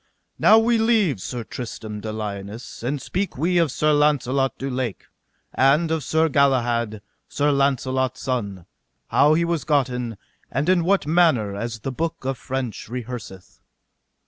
Now 0.39 0.57
leave 0.57 1.15
we 1.17 1.19
Sir 1.19 1.43
Tristram 1.43 1.99
de 2.01 2.11
Liones, 2.11 2.81
and 2.81 2.99
speak 2.99 3.37
we 3.37 3.59
of 3.59 3.71
Sir 3.71 3.93
Launcelot 3.93 4.57
du 4.57 4.67
Lake, 4.67 5.05
and 5.53 5.91
of 5.91 6.03
Sir 6.03 6.27
Galahad, 6.27 7.03
Sir 7.29 7.51
Launcelot's 7.51 8.19
son, 8.21 8.65
how 9.09 9.35
he 9.35 9.45
was 9.45 9.63
gotten, 9.63 10.17
and 10.49 10.69
in 10.69 10.83
what 10.85 11.05
manner, 11.05 11.55
as 11.55 11.81
the 11.81 11.91
book 11.91 12.25
of 12.25 12.39
French 12.39 12.89
rehearseth. 12.89 13.59